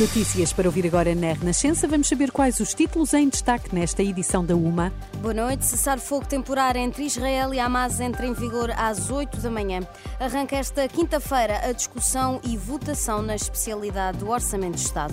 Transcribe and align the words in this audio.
Notícias 0.00 0.50
para 0.50 0.66
ouvir 0.66 0.86
agora 0.86 1.14
na 1.14 1.34
Renascença. 1.34 1.86
Vamos 1.86 2.08
saber 2.08 2.32
quais 2.32 2.58
os 2.58 2.72
títulos 2.72 3.12
em 3.12 3.28
destaque 3.28 3.74
nesta 3.74 4.02
edição 4.02 4.42
da 4.42 4.56
UMA. 4.56 4.90
Boa 5.20 5.34
noite. 5.34 5.66
Cessar 5.66 5.98
fogo 5.98 6.24
temporário 6.24 6.80
entre 6.80 7.04
Israel 7.04 7.52
e 7.52 7.60
Hamas 7.60 8.00
entra 8.00 8.24
em 8.24 8.32
vigor 8.32 8.70
às 8.78 9.10
8 9.10 9.36
da 9.36 9.50
manhã. 9.50 9.80
Arranca 10.18 10.56
esta 10.56 10.88
quinta-feira 10.88 11.60
a 11.68 11.72
discussão 11.72 12.40
e 12.42 12.56
votação 12.56 13.20
na 13.20 13.34
especialidade 13.34 14.16
do 14.16 14.30
Orçamento 14.30 14.76
de 14.76 14.80
Estado. 14.80 15.12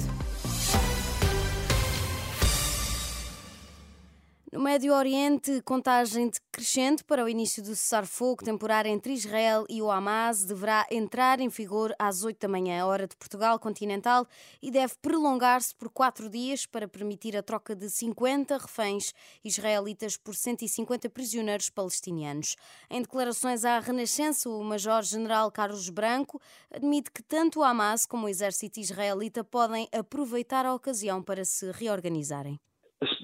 Médio 4.77 4.93
Oriente, 4.93 5.59
contagem 5.63 6.29
crescente 6.51 7.03
para 7.03 7.25
o 7.25 7.27
início 7.27 7.63
do 7.63 7.75
cessar-fogo 7.75 8.45
temporário 8.45 8.91
entre 8.91 9.11
Israel 9.11 9.65
e 9.67 9.81
o 9.81 9.89
Hamas 9.89 10.45
deverá 10.45 10.85
entrar 10.91 11.39
em 11.39 11.49
vigor 11.49 11.95
às 11.97 12.23
8 12.23 12.39
da 12.39 12.47
manhã, 12.47 12.85
hora 12.85 13.07
de 13.07 13.15
Portugal 13.15 13.57
continental, 13.57 14.27
e 14.61 14.69
deve 14.69 14.93
prolongar-se 15.01 15.73
por 15.73 15.89
quatro 15.89 16.29
dias 16.29 16.67
para 16.67 16.87
permitir 16.87 17.35
a 17.35 17.41
troca 17.41 17.75
de 17.75 17.89
50 17.89 18.55
reféns 18.55 19.15
israelitas 19.43 20.15
por 20.15 20.35
150 20.35 21.09
prisioneiros 21.09 21.71
palestinianos. 21.71 22.55
Em 22.87 23.01
declarações 23.01 23.65
à 23.65 23.79
Renascença, 23.79 24.47
o 24.47 24.63
Major-General 24.63 25.51
Carlos 25.51 25.89
Branco 25.89 26.39
admite 26.69 27.09
que 27.09 27.23
tanto 27.23 27.61
o 27.61 27.63
Hamas 27.63 28.05
como 28.05 28.27
o 28.27 28.29
exército 28.29 28.79
israelita 28.79 29.43
podem 29.43 29.89
aproveitar 29.91 30.67
a 30.67 30.75
ocasião 30.75 31.23
para 31.23 31.43
se 31.43 31.71
reorganizarem. 31.71 32.59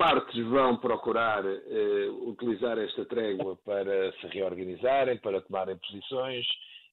Partes 0.03 0.37
vão 0.47 0.75
procurar 0.75 1.45
eh, 1.45 2.09
utilizar 2.27 2.77
esta 2.77 3.05
trégua 3.05 3.55
para 3.63 4.11
se 4.11 4.27
reorganizarem, 4.27 5.17
para 5.19 5.39
tomarem 5.39 5.77
posições, 5.77 6.45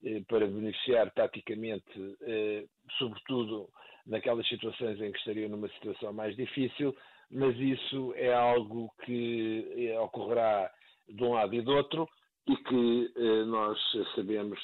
eh, 0.04 0.22
para 0.28 0.46
beneficiar 0.46 1.10
taticamente, 1.10 2.16
eh, 2.22 2.66
sobretudo 2.98 3.68
naquelas 4.06 4.46
situações 4.46 5.00
em 5.00 5.10
que 5.10 5.18
estariam 5.18 5.48
numa 5.48 5.68
situação 5.70 6.12
mais 6.12 6.36
difícil, 6.36 6.94
mas 7.32 7.58
isso 7.58 8.14
é 8.14 8.32
algo 8.32 8.88
que 9.04 9.92
ocorrerá 10.02 10.70
de 11.08 11.24
um 11.24 11.32
lado 11.32 11.52
e 11.52 11.62
do 11.62 11.72
outro 11.72 12.08
e 12.46 12.56
que 12.56 13.12
nós 13.46 13.76
sabemos 14.14 14.56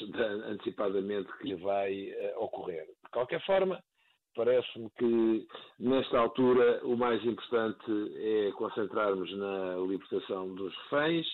antecipadamente 0.47 1.37
que 1.39 1.57
vai 1.57 2.15
ocorrer. 2.37 2.87
De 2.87 3.11
qualquer 3.11 3.45
forma, 3.45 3.83
Parece-me 4.37 4.91
que, 4.99 5.49
nesta 5.81 6.19
altura, 6.19 6.85
o 6.85 6.95
mais 6.95 7.25
importante 7.25 7.91
é 8.17 8.53
concentrarmos 8.53 9.35
na 9.35 9.77
libertação 9.77 10.55
dos 10.55 10.75
reféns, 10.85 11.27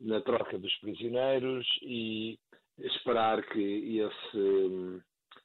na 0.00 0.20
troca 0.20 0.58
dos 0.58 0.74
prisioneiros 0.78 1.64
e 1.82 2.36
esperar 2.78 3.40
que, 3.46 3.98
esse, 4.00 5.02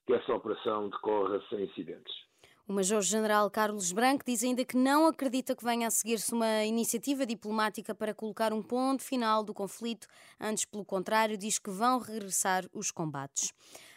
que 0.08 0.14
essa 0.14 0.34
operação 0.34 0.90
decorra 0.90 1.40
sem 1.50 1.66
incidentes. 1.66 2.14
O 2.68 2.74
Major-General 2.74 3.52
Carlos 3.52 3.92
Branco 3.92 4.24
diz 4.26 4.44
ainda 4.44 4.66
que 4.66 4.76
não 4.76 5.06
acredita 5.06 5.56
que 5.56 5.64
venha 5.64 5.88
a 5.88 5.92
seguir-se 5.92 6.34
uma 6.34 6.64
iniciativa 6.64 7.24
diplomática 7.24 7.94
para 7.94 8.16
colocar 8.16 8.52
um 8.52 8.64
ponto 8.64 9.04
final 9.04 9.44
do 9.44 9.54
conflito, 9.54 10.08
antes, 10.40 10.66
pelo 10.66 10.84
contrário, 10.84 11.38
diz 11.38 11.60
que 11.60 11.70
vão 11.70 12.00
regressar 12.00 12.66
os 12.74 12.90
combates. 12.90 13.54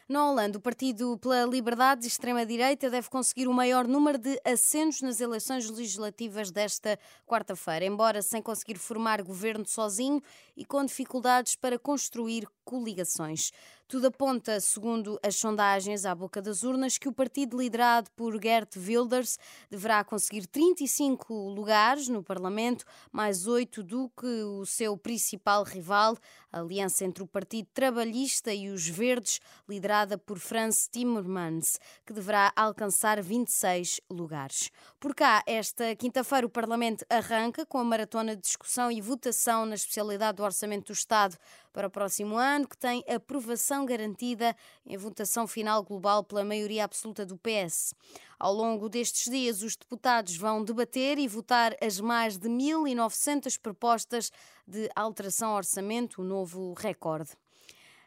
Na 0.08 0.26
Holanda, 0.26 0.56
o 0.56 0.60
Partido 0.60 1.18
pela 1.18 1.44
Liberdade 1.44 2.00
de 2.00 2.06
Extrema-Direita 2.06 2.88
deve 2.88 3.10
conseguir 3.10 3.46
o 3.46 3.52
maior 3.52 3.86
número 3.86 4.16
de 4.16 4.40
assentos 4.42 5.02
nas 5.02 5.20
eleições 5.20 5.68
legislativas 5.68 6.50
desta 6.50 6.98
quarta-feira, 7.26 7.84
embora 7.84 8.22
sem 8.22 8.40
conseguir 8.40 8.78
formar 8.78 9.20
governo 9.20 9.66
sozinho 9.66 10.22
e 10.56 10.64
com 10.64 10.82
dificuldades 10.82 11.56
para 11.56 11.78
construir 11.78 12.48
coligações. 12.64 13.52
Tudo 13.88 14.08
aponta, 14.08 14.60
segundo 14.60 15.18
as 15.22 15.36
sondagens 15.36 16.04
à 16.04 16.14
boca 16.14 16.42
das 16.42 16.62
urnas, 16.62 16.98
que 16.98 17.08
o 17.08 17.12
partido 17.12 17.56
liderado 17.56 18.10
por 18.10 18.38
Gert 18.38 18.76
Wilders 18.76 19.38
deverá 19.70 20.04
conseguir 20.04 20.46
35 20.46 21.32
lugares 21.48 22.06
no 22.06 22.22
Parlamento, 22.22 22.84
mais 23.10 23.46
oito 23.46 23.82
do 23.82 24.10
que 24.10 24.26
o 24.26 24.66
seu 24.66 24.94
principal 24.98 25.62
rival, 25.62 26.18
a 26.52 26.60
aliança 26.60 27.06
entre 27.06 27.22
o 27.22 27.26
Partido 27.26 27.68
Trabalhista 27.72 28.52
e 28.52 28.68
os 28.68 28.86
Verdes, 28.86 29.40
liderada 29.66 30.18
por 30.18 30.38
Franz 30.38 30.86
Timmermans, 30.92 31.80
que 32.04 32.12
deverá 32.12 32.52
alcançar 32.54 33.22
26 33.22 34.02
lugares. 34.10 34.70
Por 35.00 35.14
cá, 35.14 35.42
esta 35.46 35.96
quinta-feira, 35.96 36.46
o 36.46 36.50
Parlamento 36.50 37.06
arranca 37.08 37.64
com 37.64 37.78
a 37.78 37.84
maratona 37.84 38.36
de 38.36 38.42
discussão 38.42 38.92
e 38.92 39.00
votação 39.00 39.64
na 39.64 39.76
especialidade 39.76 40.36
do 40.36 40.42
Orçamento 40.42 40.92
do 40.92 40.92
Estado 40.92 41.38
para 41.78 41.86
o 41.86 41.90
próximo 41.90 42.36
ano, 42.36 42.66
que 42.66 42.76
tem 42.76 43.04
aprovação 43.06 43.86
garantida 43.86 44.56
em 44.84 44.96
votação 44.96 45.46
final 45.46 45.80
global 45.84 46.24
pela 46.24 46.44
maioria 46.44 46.82
absoluta 46.82 47.24
do 47.24 47.38
PS. 47.38 47.94
Ao 48.36 48.52
longo 48.52 48.88
destes 48.88 49.30
dias, 49.30 49.62
os 49.62 49.76
deputados 49.76 50.36
vão 50.36 50.64
debater 50.64 51.20
e 51.20 51.28
votar 51.28 51.76
as 51.80 52.00
mais 52.00 52.36
de 52.36 52.48
1.900 52.48 53.60
propostas 53.60 54.32
de 54.66 54.90
alteração 54.96 55.50
ao 55.50 55.58
orçamento, 55.58 56.20
o 56.20 56.24
novo 56.24 56.72
recorde. 56.72 57.30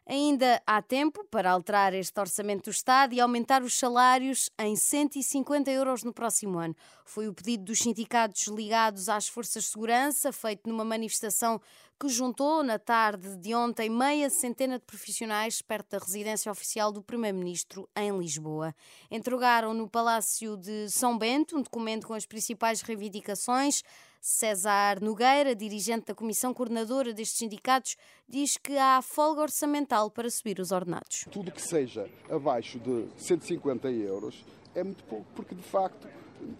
Ainda 0.05 0.61
há 0.65 0.81
tempo 0.81 1.23
para 1.25 1.51
alterar 1.51 1.93
este 1.93 2.19
orçamento 2.19 2.65
do 2.65 2.71
Estado 2.71 3.13
e 3.13 3.19
aumentar 3.19 3.61
os 3.61 3.77
salários 3.77 4.49
em 4.59 4.75
150 4.75 5.69
euros 5.69 6.03
no 6.03 6.11
próximo 6.11 6.57
ano. 6.57 6.75
Foi 7.05 7.27
o 7.27 7.33
pedido 7.33 7.65
dos 7.65 7.79
sindicatos 7.79 8.47
ligados 8.47 9.07
às 9.07 9.27
forças 9.27 9.63
de 9.63 9.69
segurança, 9.69 10.31
feito 10.31 10.67
numa 10.67 10.83
manifestação 10.83 11.61
que 11.99 12.09
juntou 12.09 12.63
na 12.63 12.79
tarde 12.79 13.37
de 13.37 13.53
ontem 13.53 13.87
meia 13.87 14.27
centena 14.27 14.79
de 14.79 14.85
profissionais 14.85 15.61
perto 15.61 15.91
da 15.91 15.99
residência 15.99 16.51
oficial 16.51 16.91
do 16.91 17.03
Primeiro-Ministro 17.03 17.87
em 17.95 18.17
Lisboa. 18.17 18.73
Entregaram 19.11 19.71
no 19.71 19.87
Palácio 19.87 20.57
de 20.57 20.89
São 20.89 21.15
Bento 21.15 21.55
um 21.55 21.61
documento 21.61 22.07
com 22.07 22.15
as 22.15 22.25
principais 22.25 22.81
reivindicações. 22.81 23.83
César 24.23 25.01
Nogueira, 25.01 25.55
dirigente 25.55 26.05
da 26.05 26.13
Comissão 26.13 26.53
Coordenadora 26.53 27.11
destes 27.11 27.39
sindicatos, 27.39 27.97
diz 28.29 28.55
que 28.55 28.77
há 28.77 29.01
folga 29.01 29.41
orçamental 29.41 30.11
para 30.11 30.29
subir 30.29 30.59
os 30.59 30.71
ordenados. 30.71 31.25
Tudo 31.31 31.51
que 31.51 31.61
seja 31.61 32.07
abaixo 32.29 32.79
de 32.79 33.07
150 33.17 33.89
euros 33.89 34.45
é 34.75 34.83
muito 34.83 35.03
pouco, 35.05 35.25
porque 35.35 35.55
de 35.55 35.63
facto 35.63 36.07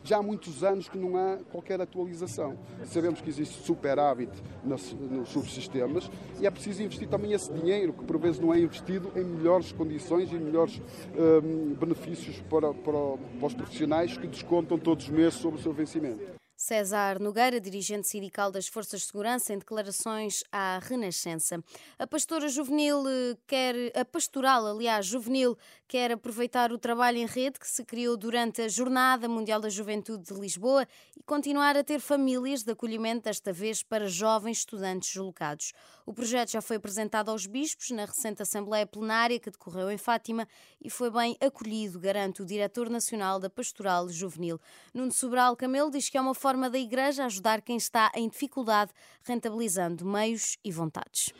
já 0.04 0.18
há 0.18 0.24
muitos 0.24 0.64
anos 0.64 0.90
que 0.90 0.98
não 0.98 1.16
há 1.16 1.38
qualquer 1.52 1.80
atualização. 1.80 2.58
Sabemos 2.86 3.22
que 3.22 3.30
existe 3.30 3.64
superávit 3.64 4.32
nos, 4.64 4.96
subsistemas 5.26 6.10
e 6.40 6.48
é 6.48 6.52
preciso 6.52 6.82
investir 6.82 7.08
também 7.08 7.34
esse 7.34 7.54
dinheiro, 7.54 7.94
que 7.94 8.04
por 8.04 8.18
vezes 8.18 8.40
não 8.40 8.52
é 8.52 8.60
investido 8.60 9.12
em 9.16 9.24
melhores 9.24 9.72
condições 9.72 10.32
e 10.32 10.36
melhores 10.36 10.82
um, 11.16 11.76
benefícios 11.76 12.42
para, 12.50 12.74
para, 12.74 13.18
para 13.40 13.46
os 13.46 13.54
profissionais 13.54 14.18
que 14.18 14.28
descontam 14.28 14.80
todos 14.80 15.06
os 15.06 15.12
meses 15.12 15.36
sobre 15.36 15.60
o 15.60 15.62
seu 15.62 15.74
vencimento. 15.74 16.41
César 16.62 17.20
Nogueira, 17.20 17.60
dirigente 17.60 18.08
sindical 18.08 18.52
das 18.52 18.68
Forças 18.68 19.02
de 19.02 19.08
Segurança, 19.08 19.52
em 19.52 19.58
declarações 19.58 20.44
à 20.52 20.78
Renascença. 20.78 21.60
A 21.98 22.06
pastora 22.06 22.48
juvenil 22.48 23.04
eh, 23.08 23.36
quer, 23.48 23.76
a 23.96 24.06
pastoral, 24.06 24.68
aliás, 24.68 25.08
juvenil, 25.08 25.58
quer 25.88 26.12
aproveitar 26.12 26.72
o 26.72 26.78
trabalho 26.78 27.18
em 27.18 27.26
rede 27.26 27.59
que 27.59 27.68
se 27.68 27.84
criou 27.84 28.16
durante 28.16 28.62
a 28.62 28.68
Jornada 28.68 29.28
Mundial 29.28 29.59
da 29.59 29.70
Juventude 29.70 30.24
de 30.24 30.40
Lisboa 30.40 30.88
e 31.18 31.24
continuar 31.24 31.76
a 31.76 31.84
ter 31.84 32.00
famílias 32.00 32.62
de 32.62 32.72
acolhimento, 32.72 33.24
desta 33.24 33.52
vez 33.52 33.82
para 33.82 34.08
jovens 34.08 34.59
estudantes 34.59 35.09
deslocados. 35.09 35.74
O 36.06 36.14
projeto 36.14 36.52
já 36.52 36.62
foi 36.62 36.78
apresentado 36.78 37.30
aos 37.30 37.47
bispos 37.47 37.90
na 37.90 38.06
recente 38.06 38.41
Assembleia 38.41 38.85
Plenária 38.85 39.40
que 39.40 39.50
decorreu 39.50 39.90
em 39.90 39.97
Fátima 39.97 40.47
e 40.80 40.91
foi 40.91 41.09
bem 41.09 41.35
acolhido, 41.41 42.00
garante 42.00 42.41
o 42.41 42.46
diretor 42.46 42.88
nacional 42.88 43.40
da 43.40 43.50
Pastoral 43.50 44.08
Juvenil. 44.09 44.59
Nuno 44.94 45.12
Sobral 45.12 45.56
Camelo 45.56 45.90
diz 45.90 46.08
que 46.08 46.18
é 46.18 46.22
uma 46.22 46.35
forma 46.35 46.51
forma 46.52 46.70
da 46.70 46.78
Igreja 46.78 47.24
ajudar 47.24 47.62
quem 47.62 47.78
está 47.78 48.12
em 48.14 48.28
dificuldade, 48.28 48.92
rentabilizando 49.24 50.06
meios 50.06 50.58
e 50.66 50.70
vontades. 50.70 51.32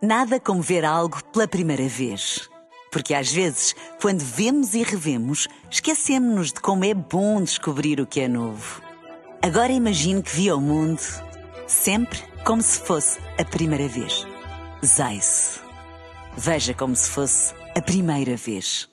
Nada 0.00 0.40
como 0.40 0.62
ver 0.62 0.86
algo 0.86 1.22
pela 1.26 1.46
primeira 1.46 1.86
vez. 1.86 2.48
Porque 2.90 3.12
às 3.12 3.30
vezes, 3.30 3.74
quando 4.00 4.20
vemos 4.20 4.72
e 4.72 4.82
revemos, 4.82 5.48
esquecemos-nos 5.70 6.50
de 6.50 6.60
como 6.62 6.82
é 6.86 6.94
bom 6.94 7.42
descobrir 7.42 8.00
o 8.00 8.06
que 8.06 8.20
é 8.20 8.28
novo. 8.28 8.80
Agora 9.42 9.70
imagine 9.70 10.22
que 10.22 10.34
viu 10.34 10.56
o 10.56 10.60
mundo 10.62 11.02
sempre 11.66 12.18
como 12.42 12.62
se 12.62 12.80
fosse 12.80 13.20
a 13.38 13.44
primeira 13.44 13.86
vez. 13.86 14.26
Zais. 14.82 15.60
Veja 16.38 16.72
como 16.72 16.96
se 16.96 17.10
fosse 17.10 17.54
a 17.76 17.82
primeira 17.82 18.34
vez. 18.34 18.88